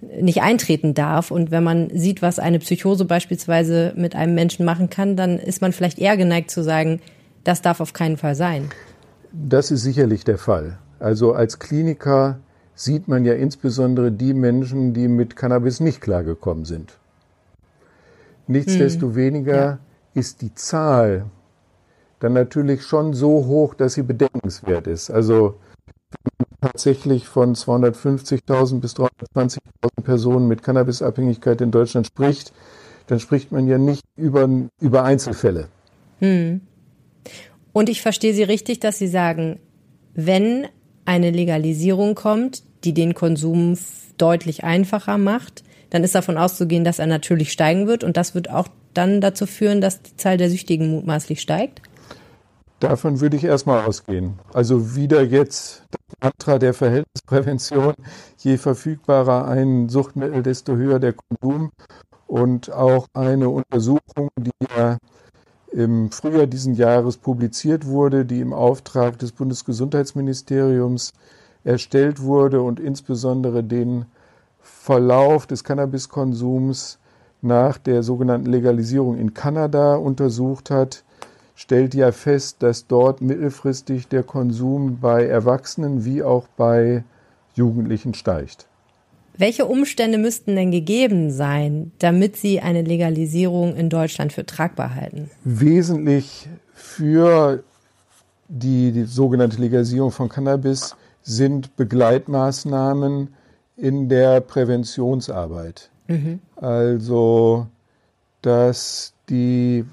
[0.00, 1.30] nicht eintreten darf.
[1.30, 5.62] Und wenn man sieht, was eine Psychose beispielsweise mit einem Menschen machen kann, dann ist
[5.62, 7.00] man vielleicht eher geneigt zu sagen,
[7.44, 8.70] das darf auf keinen Fall sein.
[9.32, 10.78] Das ist sicherlich der Fall.
[10.98, 12.38] Also als Kliniker
[12.74, 16.98] sieht man ja insbesondere die Menschen, die mit Cannabis nicht klargekommen sind.
[18.46, 19.78] Nichtsdestoweniger ja.
[20.14, 21.26] ist die Zahl
[22.20, 25.10] dann natürlich schon so hoch, dass sie bedenkenswert ist.
[25.10, 25.56] Also
[26.66, 29.58] tatsächlich von 250.000 bis 320.000
[30.02, 32.52] Personen mit Cannabisabhängigkeit in Deutschland spricht,
[33.06, 34.48] dann spricht man ja nicht über,
[34.80, 35.68] über Einzelfälle.
[36.20, 36.60] Hm.
[37.72, 39.60] Und ich verstehe Sie richtig, dass Sie sagen,
[40.14, 40.66] wenn
[41.04, 43.78] eine Legalisierung kommt, die den Konsum
[44.18, 48.50] deutlich einfacher macht, dann ist davon auszugehen, dass er natürlich steigen wird und das wird
[48.50, 51.82] auch dann dazu führen, dass die Zahl der Süchtigen mutmaßlich steigt?
[52.80, 54.38] Davon würde ich erstmal ausgehen.
[54.52, 55.82] Also wieder jetzt
[56.22, 57.94] Mantra der Verhältnisprävention.
[58.38, 61.70] Je verfügbarer ein Suchtmittel, desto höher der Konsum.
[62.26, 64.98] Und auch eine Untersuchung, die ja
[65.72, 71.12] im Frühjahr diesen Jahres publiziert wurde, die im Auftrag des Bundesgesundheitsministeriums
[71.64, 74.06] erstellt wurde und insbesondere den
[74.60, 76.98] Verlauf des Cannabiskonsums
[77.42, 81.04] nach der sogenannten Legalisierung in Kanada untersucht hat,
[81.56, 87.02] stellt ja fest, dass dort mittelfristig der Konsum bei Erwachsenen wie auch bei
[87.54, 88.66] Jugendlichen steigt.
[89.38, 95.30] Welche Umstände müssten denn gegeben sein, damit Sie eine Legalisierung in Deutschland für tragbar halten?
[95.44, 97.62] Wesentlich für
[98.48, 103.34] die, die sogenannte Legalisierung von Cannabis sind Begleitmaßnahmen
[103.76, 105.90] in der Präventionsarbeit.
[106.06, 106.40] Mhm.
[106.56, 107.66] Also,
[108.40, 109.84] dass die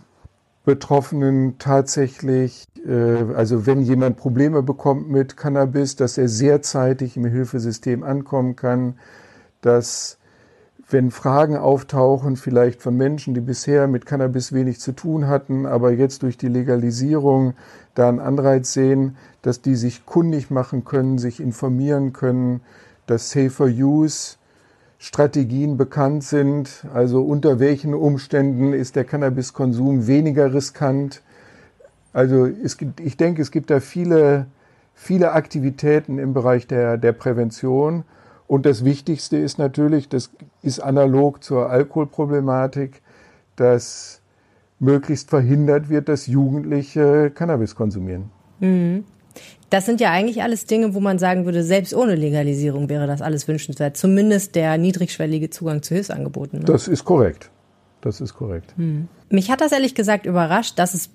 [0.65, 7.25] Betroffenen tatsächlich, äh, also wenn jemand Probleme bekommt mit Cannabis, dass er sehr zeitig im
[7.25, 8.95] Hilfesystem ankommen kann,
[9.61, 10.17] dass
[10.89, 15.91] wenn Fragen auftauchen, vielleicht von Menschen, die bisher mit Cannabis wenig zu tun hatten, aber
[15.91, 17.55] jetzt durch die Legalisierung
[17.95, 22.61] da einen Anreiz sehen, dass die sich kundig machen können, sich informieren können,
[23.05, 24.37] dass Safer Use
[25.03, 31.21] Strategien bekannt sind, also unter welchen Umständen ist der Cannabiskonsum weniger riskant.
[32.13, 34.45] Also es gibt, ich denke, es gibt da viele,
[34.93, 38.05] viele Aktivitäten im Bereich der, der Prävention.
[38.47, 40.29] Und das Wichtigste ist natürlich, das
[40.61, 43.01] ist analog zur Alkoholproblematik,
[43.57, 44.21] dass
[44.79, 48.31] möglichst verhindert wird, dass Jugendliche Cannabis konsumieren.
[48.61, 49.03] Mhm.
[49.69, 53.21] Das sind ja eigentlich alles Dinge, wo man sagen würde, selbst ohne Legalisierung wäre das
[53.21, 53.97] alles wünschenswert.
[53.97, 56.59] Zumindest der niedrigschwellige Zugang zu Hilfsangeboten.
[56.59, 56.65] Ne?
[56.65, 57.49] Das ist korrekt.
[58.01, 58.73] Das ist korrekt.
[58.77, 59.07] Hm.
[59.29, 61.09] Mich hat das ehrlich gesagt überrascht, dass es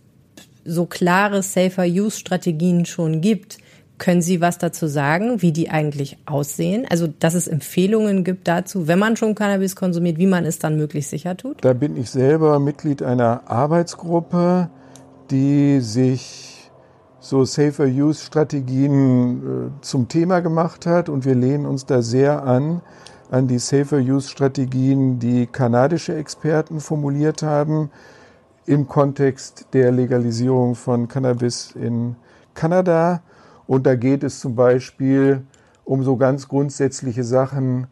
[0.64, 3.59] so klare Safer-Use-Strategien schon gibt.
[3.98, 6.87] Können Sie was dazu sagen, wie die eigentlich aussehen?
[6.88, 10.76] Also, dass es Empfehlungen gibt dazu, wenn man schon Cannabis konsumiert, wie man es dann
[10.76, 11.64] möglichst sicher tut?
[11.64, 14.70] Da bin ich selber Mitglied einer Arbeitsgruppe,
[15.31, 16.58] die sich
[17.20, 22.83] so Safer-Use-Strategien äh, zum Thema gemacht hat und wir lehnen uns da sehr an
[23.31, 27.90] an die Safer-Use-Strategien, die kanadische Experten formuliert haben
[28.64, 32.16] im Kontext der Legalisierung von Cannabis in
[32.54, 33.22] Kanada.
[33.66, 35.42] Und da geht es zum Beispiel
[35.85, 37.87] um so ganz grundsätzliche Sachen,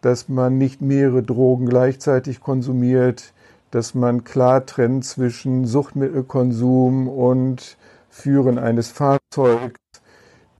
[0.00, 3.32] dass man nicht mehrere Drogen gleichzeitig konsumiert,
[3.70, 7.76] dass man klar trennt zwischen Suchtmittelkonsum und
[8.12, 9.80] Führen eines Fahrzeugs,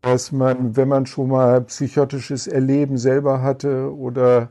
[0.01, 4.49] dass man, wenn man schon mal psychotisches Erleben selber hatte oder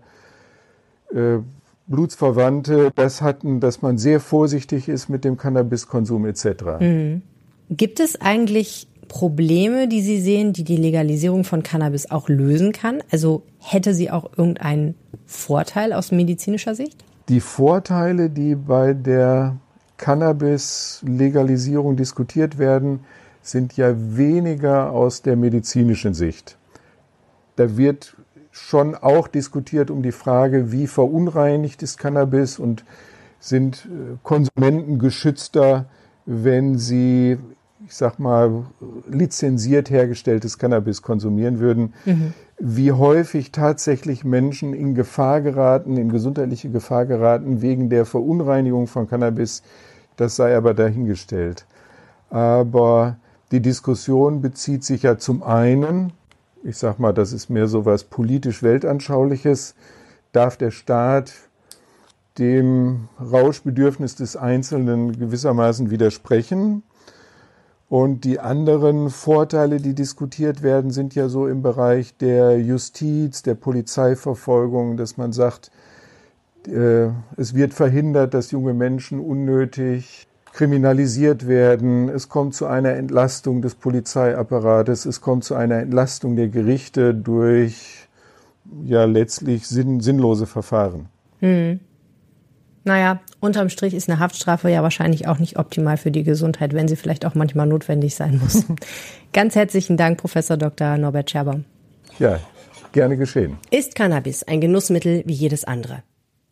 [1.12, 1.40] äh,
[1.88, 6.46] Blutsverwandte das hatten, dass man sehr vorsichtig ist mit dem Cannabiskonsum etc.
[6.80, 7.24] Mhm.
[7.72, 13.02] Gibt es eigentlich Probleme, die Sie sehen, die die Legalisierung von Cannabis auch lösen kann?
[13.12, 14.94] Also hätte sie auch irgendeinen
[15.26, 17.04] Vorteil aus medizinischer Sicht?
[17.30, 19.58] Die Vorteile, die bei der
[20.02, 23.02] Cannabis-Legalisierung diskutiert werden,
[23.44, 26.58] sind ja weniger aus der medizinischen Sicht.
[27.56, 28.18] Da wird
[28.52, 32.84] schon auch diskutiert um die Frage, wie verunreinigt ist Cannabis und
[33.40, 35.86] sind äh, Konsumenten geschützter,
[36.26, 37.38] wenn sie,
[37.86, 38.66] ich sag mal,
[39.08, 41.94] lizenziert hergestelltes Cannabis konsumieren würden.
[42.06, 42.34] Mhm.
[42.64, 49.10] Wie häufig tatsächlich Menschen in Gefahr geraten, in gesundheitliche Gefahr geraten wegen der Verunreinigung von
[49.10, 49.64] Cannabis,
[50.16, 51.66] das sei aber dahingestellt.
[52.30, 53.18] Aber
[53.52, 56.14] die Diskussion bezieht sich ja zum einen,
[56.64, 59.74] ich sag mal, das ist mehr so was politisch weltanschauliches,
[60.32, 61.34] darf der Staat
[62.38, 66.84] dem Rauschbedürfnis des Einzelnen gewissermaßen widersprechen?
[67.92, 73.56] Und die anderen Vorteile, die diskutiert werden, sind ja so im Bereich der Justiz, der
[73.56, 75.72] Polizeiverfolgung, dass man sagt,
[76.68, 82.08] äh, es wird verhindert, dass junge Menschen unnötig kriminalisiert werden.
[82.08, 85.06] Es kommt zu einer Entlastung des Polizeiapparates.
[85.06, 88.08] Es kommt zu einer Entlastung der Gerichte durch
[88.86, 91.10] ja letztlich sinn sinnlose Verfahren.
[91.42, 91.82] Hm.
[92.84, 96.88] Naja, unterm Strich ist eine Haftstrafe ja wahrscheinlich auch nicht optimal für die Gesundheit, wenn
[96.88, 98.66] sie vielleicht auch manchmal notwendig sein muss.
[99.34, 100.98] Ganz herzlichen Dank, Professor Dr.
[100.98, 101.66] Norbert Scherbaum.
[102.18, 102.40] Ja,
[102.92, 103.58] gerne geschehen.
[103.70, 106.04] Ist Cannabis ein Genussmittel wie jedes andere?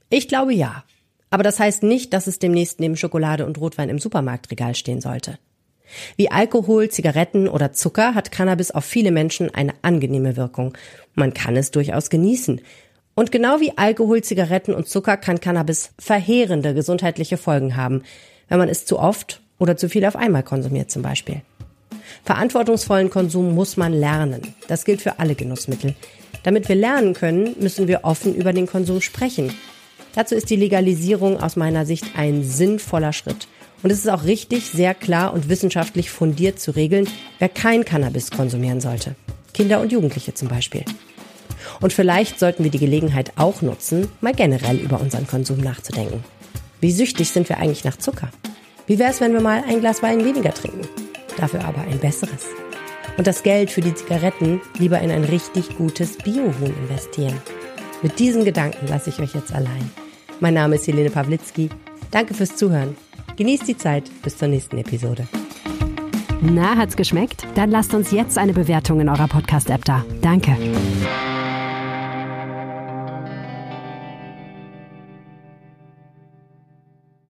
[0.10, 0.84] Ich glaube ja.
[1.32, 5.38] Aber das heißt nicht, dass es demnächst neben Schokolade und Rotwein im Supermarktregal stehen sollte.
[6.16, 10.78] Wie Alkohol, Zigaretten oder Zucker hat Cannabis auf viele Menschen eine angenehme Wirkung.
[11.16, 12.62] Man kann es durchaus genießen.
[13.20, 18.04] Und genau wie Alkohol, Zigaretten und Zucker kann Cannabis verheerende gesundheitliche Folgen haben,
[18.48, 21.42] wenn man es zu oft oder zu viel auf einmal konsumiert zum Beispiel.
[22.24, 24.54] Verantwortungsvollen Konsum muss man lernen.
[24.70, 25.96] Das gilt für alle Genussmittel.
[26.44, 29.54] Damit wir lernen können, müssen wir offen über den Konsum sprechen.
[30.16, 33.50] Dazu ist die Legalisierung aus meiner Sicht ein sinnvoller Schritt.
[33.84, 37.06] Und es ist auch richtig, sehr klar und wissenschaftlich fundiert zu regeln,
[37.40, 39.18] wer kein Cannabis konsumieren sollte.
[39.54, 40.86] Kinder und Jugendliche zum Beispiel.
[41.82, 46.24] Und vielleicht sollten wir die Gelegenheit auch nutzen, mal generell über unseren Konsum nachzudenken.
[46.82, 48.30] Wie süchtig sind wir eigentlich nach Zucker?
[48.88, 50.88] Wie wäre es, wenn wir mal ein Glas Wein weniger trinken?
[51.38, 52.46] Dafür aber ein besseres.
[53.18, 57.40] Und das Geld für die Zigaretten lieber in ein richtig gutes Biohuhn investieren.
[58.02, 59.92] Mit diesen Gedanken lasse ich euch jetzt allein.
[60.40, 61.70] Mein Name ist Helene Pawlitzki.
[62.12, 62.96] Danke fürs Zuhören.
[63.36, 65.28] Genießt die Zeit bis zur nächsten Episode.
[66.42, 67.46] Na, hat's geschmeckt?
[67.56, 70.06] Dann lasst uns jetzt eine Bewertung in eurer Podcast-App da.
[70.22, 70.56] Danke.